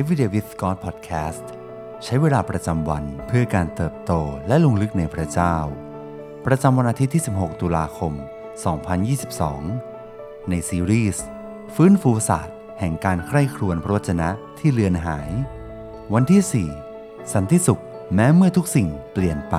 [0.00, 1.44] Everyday with God Podcast
[2.04, 4.12] ใช้เวลาประจำวันเพื่อการเติบโต
[4.48, 5.56] และลงลึกในพระเจ้า
[6.46, 8.12] ประจำวันอาทิตย์ที่ 16 ตุลาคม
[9.70, 11.24] 2022 ในซีรีส์
[11.74, 14.28] ฟื้นฟูศาสตร์แห่งการใคร่ครวญพระวจนะ
[14.58, 15.30] ที่เลือนหาย
[16.14, 17.82] วันที่ 4 สันติสุข
[18.14, 19.56] แม้เมื่อทุกสิ่งเปลี่ยนไป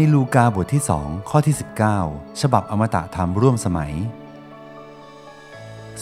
[0.00, 1.54] ในลูกาบทที่2ข้อที่
[1.98, 3.92] 19 ฉบับอมตะธรรมร่วมสมัย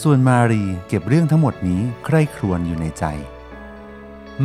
[0.01, 3.03] ส่วนมารีเก็บเรื่องทั้งหมดนี้ใคร่ครวญอยู่ในใจ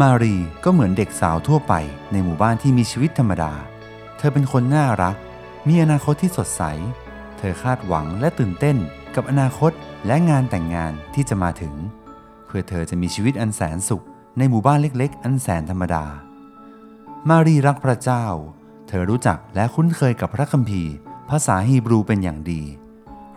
[0.01, 1.75] มารีก็เหมือนเด็กสาวทั่วไป
[2.12, 3.52] ในหมู่บ้านที่มีชีวิตธรรมดา
[4.19, 5.16] เธอเป็นคนน่ารัก
[5.69, 6.62] มีอนาคตที่สดใส
[7.39, 8.77] เธอคาดหวังและตื่นเต้น
[9.14, 9.73] กับอนาคต
[10.06, 11.75] และงานแต่งงานที่จะมาถึง
[12.47, 14.05] เพื่อเธอจะมีชีวิตอันแสนสุข
[14.39, 16.05] ในหมู่บ้านเล็ก ๆ อันแสนธรรมดา
[17.28, 18.27] มารีรักพระเจ้า
[18.95, 20.92] เธอรู้จักและคุ้นเคยกับพระคัมภีร์
[21.30, 22.62] ภาษาฮีบรูเป็นอย่างดี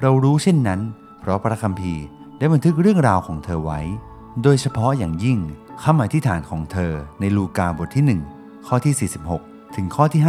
[0.02, 0.82] เรารู้เช่นนั้น
[1.20, 2.04] เพราะพระคัมภีร์
[2.38, 3.82] ได้บันทึกเรื่องราวของเธอไว้
[4.44, 5.40] โดยเฉพาะอย่างยิ่ง
[5.84, 10.22] คำอธิษฐานของเธอในลูกาบทที่ 1 ข้อที่ 46 ถึงข้อที่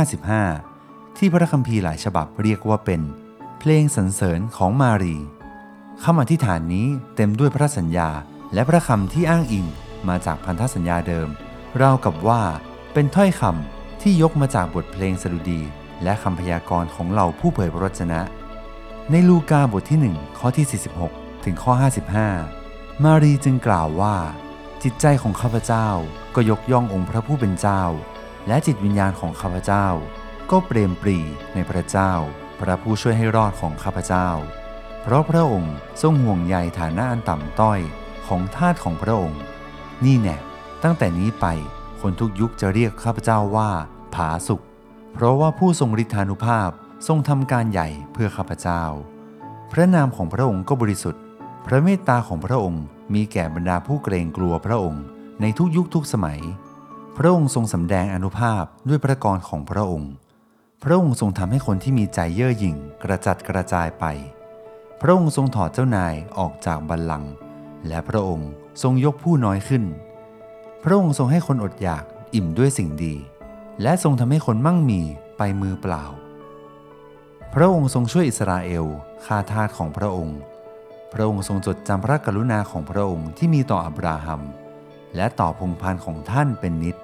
[0.54, 3.00] 55 ที่พระคัมภีร์หลายฉบับเรียกว่าเป็น
[3.58, 5.16] เพลงสรรเสริญของมารี
[6.04, 6.86] คำอธิษฐานนี้
[7.16, 8.10] เต็มด้วยพระสัญญา
[8.54, 9.66] และพระคำที่อ้างอิง
[10.08, 11.28] มาจากพันธสัญญาเดิม
[11.80, 12.42] ราวกับว่า
[12.92, 15.60] เป็นถ้อยคำ ที่ยกมาจากบทเพลงสดุดี
[16.02, 18.20] และคำพยากรณ์ของเหล่าผู้เผยพระวจนะ
[19.10, 20.66] ในลูกาบทที่ 1 ข้อที่
[21.06, 21.72] 46 ถึงข้อ
[22.36, 24.16] 55 มารีจึงกล่าวว่า
[24.82, 25.88] จิตใจของข้าพเจ้า
[26.34, 27.82] ก็ยกย่ององค์พระผู้เป็นเจ้า
[28.48, 29.86] และจิตวิญญาณของข้าพเจ้า
[30.50, 31.18] ก็เปรมปรี
[31.54, 32.12] ในพระเจ้า
[32.60, 34.28] พระผู้ช่วยให้รอดของข้าพเจ้า
[35.02, 37.80] เพราะพระองค์ทรงห่วงใยฐานะอันต่ำต้อย
[38.26, 39.40] ของทาสของพระองค์
[40.04, 40.36] นี่แน่
[40.82, 41.46] ตั้งแต่นี้ไป
[42.00, 43.70] คนทุกยุคจะเรียกข้าพเจ้าว่า
[44.14, 44.62] ผาสุก
[45.12, 46.70] เพราะว่าผู้ทรงฤทธานุภาพ
[47.06, 48.82] ทรงทำการใหญ่เพื่อข้าพเจ้า
[49.72, 51.22] พระนามของพระองค์ก็บริสุทธิ์
[51.66, 55.02] พระเมตตาของพระองค์มีแก่บรรดาผู้เกรงกลัวพระองค์
[55.40, 56.40] ในทุกยุคทุกสมัย
[57.16, 60.12] พระองค์ทรงสำแดงอนุภาพด้วยพระกรของพระองค์
[60.82, 64.04] พระองค์ทรงทำให้คนที่มีใจเย่อหยิ่งกระจัดกระจายไป
[65.00, 67.32] พระองค์ทรงถอดเจ้านายออกจากบัลลังก์
[67.88, 68.50] และพระองค์
[68.82, 69.84] ทรงยกผู้น้อยขึ้น
[70.82, 72.04] พระองค์ทรงให้คนอดอยาก
[72.34, 73.14] อิ่มด้วยสิ่งดี
[73.82, 75.00] และทรงทำให้คนมั่งมี
[75.38, 76.04] ไปมือเปล่า
[77.54, 78.84] พระองค์ทรงช่วยอิสราเอล
[79.24, 80.38] ข้าทาสของพระองค์
[81.12, 84.42] พระองค์ทรงจดจำพระกรุณาของพระองค์ที่มีต่ออับราฮัม
[85.16, 86.96] และต่อพงพันธ์ของท่านเป็นนิด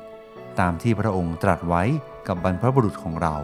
[0.58, 1.82] ตามที่พระองค์ตรัสไว้
[2.26, 3.36] กับบรรพบุรุษของเรา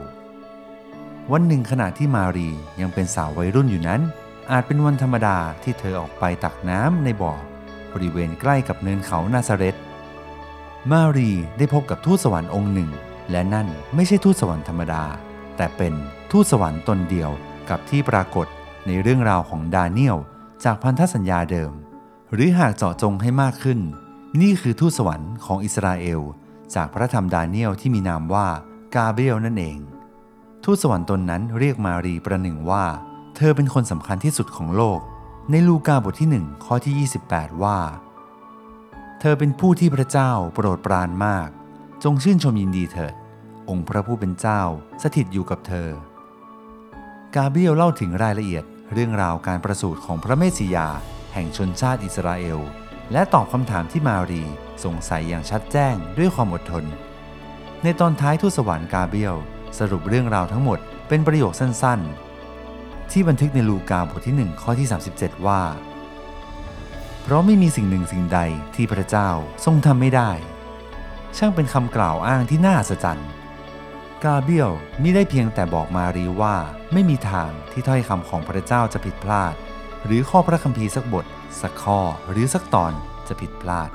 [1.32, 2.48] วันหนึ่งขณะที่มารี
[2.80, 4.00] ยังเป็นสาววัยรุ่นอยู่นั้น
[4.50, 7.34] อาจเป็นวันธรรมดาที่เธอออกไปตักน้ำในบ่อ
[7.92, 9.76] บริเวณใกล้กับเนินเขานาซาเรต
[10.92, 12.90] มารีได้พบกับทูตสวรรค์องค์หนึ่ง
[13.30, 15.04] และนั่นไม่ใช่ทูตสวรรค์ธรรมดา
[15.56, 15.94] แต่เป็น
[16.30, 17.30] ทูตสวรรค์ตนเดียว
[17.70, 18.46] กับที่ปรากฏ
[18.86, 20.18] ในเรื่องราวของดาเนียล
[20.64, 21.72] จากพันธสัญญาเดิม
[22.32, 23.80] หรือหากเจาะจงให้มากขึ้น
[24.40, 26.20] นี่คือทูตสวรรค์ของอิสราเอล
[26.74, 28.46] จากพระธรรมดาเนียลที่มีนามว่า
[28.94, 29.78] กาเบรียลนั่นเอง
[30.64, 32.84] ทูตสวรรค์ตนนั้นเรียกมารีประหนึ่งว่า
[33.36, 35.00] เธอเป็นคนสำคัญที่สุดของโลก
[35.50, 37.78] ในลูกาบทที่ 1 ข้อที่ 28 ว่า
[39.20, 41.48] เธอเป็นผู้ที่พระเจ้าโปรดปรานมาก
[42.04, 43.14] จงชื่นชมยินดีเถิด
[43.68, 44.62] องค์พระผู้เป็นเจ้า
[45.02, 45.88] สถิตอยู่กับเธอ
[47.34, 50.88] กาเบรียลเล่าถึงรายละเอียดเรื่องราวการประสูติของพระเมสสิยาห์
[51.34, 52.58] แห่งชนชาติอิสราเอล
[53.12, 54.42] และตอบคำถามที่มารี
[54.84, 56.84] สงสัยอย่างชัดแจ้งด้วยความอดทน
[57.82, 59.36] ในตอนท้ายทูตสวรรค์กาเบรียล
[59.78, 64.86] สรุปเรื่องราวทั้งหมดเป็นประโยคสั้นๆ ที่บันทึกในลูกาบทที่ 1 ข้อที่
[65.16, 65.62] 37 ว่า
[67.28, 68.40] เพราะไม่มีสิ่งหนึ่งสิ่งใด
[68.74, 69.30] ที่พระเจ้า
[69.64, 70.30] ทรงทำไม่ได้
[71.36, 73.22] ช่างเป็นคำกล่าวอ้างที่น่าอัศจร
[74.24, 74.72] กาเบียล
[75.02, 76.56] มิได้เพียงแต่บอกมารีว่า
[76.92, 79.54] ไม่มีทางที่ถ้อยคำของพระเจ้าจะผิดพลาด
[80.04, 81.26] หรือข้อพระคัมภีร์สักบท
[81.60, 82.00] สักข้อ
[82.30, 82.92] หรือสักตอน
[83.28, 83.90] จะผิดพลาด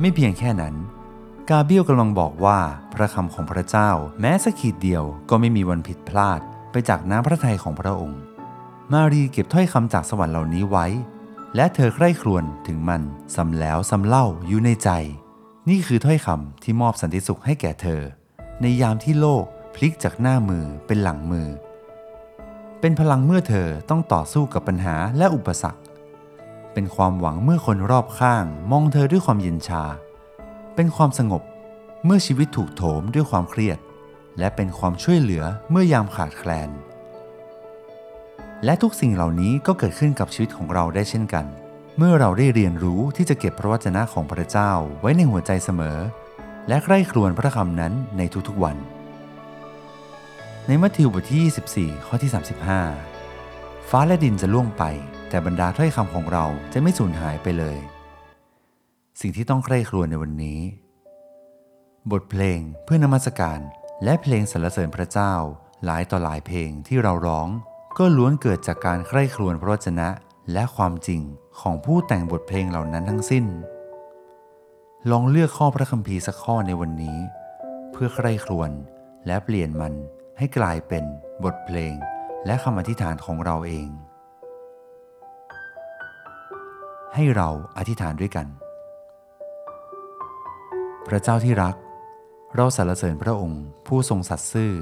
[0.00, 0.74] ไม่เพียงแค่นั้น
[1.50, 2.58] กาเบียลกำลังบอกว่า
[2.92, 3.90] พระคำของพระเจ้า
[4.20, 6.40] แม้สักขีดเดียวก็ไม่มีวันผิดพลาด
[6.70, 8.20] ไปจากน้ำพระทัยของพระองค์
[8.92, 10.88] มารีเก็บถ้อยคำจากสวรรค์เหล่านี้ไว้
[11.56, 13.02] และเธอใคร่ครวญถึงมัน
[13.34, 14.90] ซ้ำแล้วซ้ำเล่าอยู่ในใจ
[15.68, 18.00] นี่คือถ้อยคำที่มอบสันติสุขให้แก่เธอ
[18.60, 21.48] ในยามที่โลกพลิกจากหน้ามือเป็นหลังมือ
[22.80, 25.82] เป็นพลังเมื่อเธอต้องต่อสู้กับปัญหาและอุปสรรค
[26.72, 29.84] เป็นความหวังเมื่อคนรอบข้างมองเธอด้วยความเย็นชา
[30.74, 31.42] เป็นความสงบ
[32.04, 33.78] เมื่อชีวิตถูกโถมด้วยความเครียด
[34.38, 36.70] และเป็นความช่วยเหลือเมื่อยามขาดแคลน
[38.64, 41.46] และทุกสิ่งเหล่านี้ก็เกิดขึ้นกับชีวิตของเราได้เช่นกัน
[41.96, 45.98] เมื่อเราได้เรียนรู้ที่จะเก็บพระวจนะของพระเจ้าไว้ในหัวใจเสมอ
[46.68, 48.76] และใคร่ครวญพระคำนั้นในทุกๆวัน
[50.66, 52.30] ในมัทธิวบทที่ 24 ข้อที่
[53.10, 54.84] 35 ฟ้าและดินจะล่วงไป
[55.28, 57.78] แต่บรรดาถ้อยคำของเราจะไม่สูญหายไปเลย
[59.20, 60.60] สิ่งที่ต้องใคร่ครวญในวันนี้
[62.12, 63.60] บทเพลงเพื่อนมัสการ
[64.04, 65.34] และเพลงสรรเสริญพระเจ้า
[65.84, 67.48] หลายต่อหลายเพลงที่เราร้อง
[68.00, 70.08] ก็ล้วนเกิดจากการใคร่ครวญพระวจนะ
[70.52, 71.20] และความจริง
[71.60, 73.44] ของผู้แต่งบทเพลงเหล่านั้นทั้งสิ้น
[75.10, 77.18] ลองเลือกข้อพระคัมภีร์สักข้อในวันนี้
[77.92, 78.70] เพื่อใคร่ครวญ
[79.26, 79.94] และเปลี่ยนมัน
[80.38, 81.04] ให้กลายเป็น
[81.44, 81.94] บทเพลง
[82.46, 83.88] และคำอธิษฐานของเราเอง
[87.14, 87.48] ให้เรา
[87.78, 88.46] อธิษฐานด้วยกัน
[91.06, 91.76] พระเจ้าที่รัก
[92.54, 94.72] เราสรรเสริญพระองค์ผู้ทรงสัตย์ซื่อ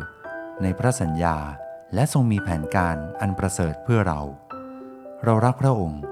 [0.62, 1.36] ในพระสัญญา
[1.94, 4.20] และทรงมีแผนการอันประเสริฐเพื่อเรา
[5.24, 6.02] เรารักพระองค์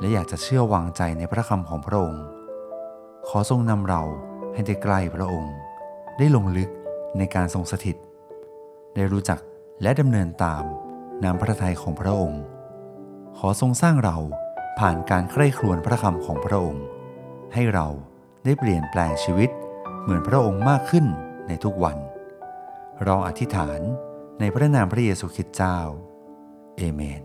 [0.00, 2.24] และอยากจะเชื่อวางใจในพระคำของพระองค์
[3.28, 4.02] ขอทรงนำเรา
[4.52, 5.54] ให้ได้ใกล้พระองค์
[6.18, 6.70] ได้ลงลึก
[7.18, 7.96] ในการทรงสถิต
[8.94, 9.40] ได้รู้จัก
[9.82, 10.64] และดำเนินตาม
[11.24, 12.42] นามพระทัยของพระองค์
[13.38, 14.16] ขอทรงสร้างเรา
[14.78, 16.84] ผ่านการใคร่ครวญพระคำของพระองค์
[17.54, 17.86] ให้เรา
[18.44, 19.50] ได้เปลี่ยนแปลงชีวิต
[20.02, 21.06] เหมือนพระองค์มากขึ้น
[21.48, 21.96] ในทุกวัน
[23.04, 23.80] เราอธิษฐาน
[24.40, 25.78] ในพระนามพระเยซูคริสต์เจ้า
[26.76, 27.22] เอเมน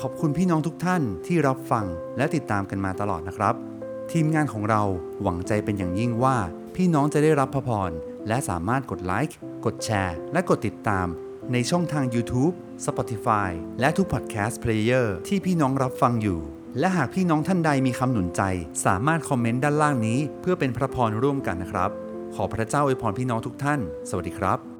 [0.00, 1.86] ขอบคุณพี่น้องทุกท่านที่รับฟัง
[2.16, 3.54] และติดตามกันมาตลอดนะครับ
[4.12, 4.82] ทีมงานของเรา
[5.22, 6.36] หวังใจเป็นอย่างยิ่งว่า
[6.76, 7.90] พี่น้องจะได้รับพระพร
[8.28, 11.06] และสามารถกดไลค์ กดแชร์ และกดติดตาม
[11.52, 12.54] ในช่องทาง YouTube
[12.86, 13.50] Spotify
[13.80, 16.40] และทุก Podcast Player ที่พี่น้องรับฟังอยู่
[16.78, 18.42] และหากพี่น้องท่านใดมีคำหนุนใจ
[18.86, 21.92] สามารถคอมเมนต์ด้านล่างนี้ เพื่อเป็นพระพรร่วมกันนะครับ
[22.34, 23.80] ขอพระเจ้าอวยพรพี่น้องทุกท่าน
[24.10, 24.77] สวัสดีครับ